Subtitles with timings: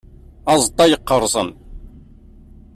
[0.53, 1.49] Azeṭṭa yeqqerṣen.